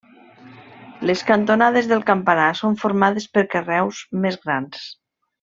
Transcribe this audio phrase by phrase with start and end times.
[1.09, 4.83] Les cantonades del campanar són formades per carreus més grans.